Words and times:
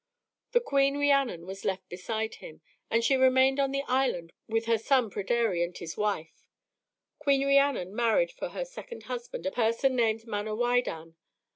The 0.53 0.59
queen 0.59 0.97
Rhiannon 0.97 1.45
was 1.45 1.63
left 1.63 1.87
beside 1.87 2.33
him, 2.41 2.61
and 2.89 3.03
she 3.03 3.15
remained 3.15 3.59
on 3.59 3.69
the 3.71 3.83
island 3.83 4.33
with 4.47 4.65
her 4.65 4.79
son 4.79 5.11
Pryderi 5.11 5.61
and 5.63 5.77
his 5.77 5.95
wife. 5.95 6.43
Queen 7.19 7.45
Rhiannon 7.45 7.95
married 7.95 8.31
for 8.31 8.49
her 8.49 8.65
second 8.65 9.03
husband 9.03 9.45
a 9.45 9.51
person 9.51 9.95
named 9.95 10.21
Manawydan. 10.25 11.17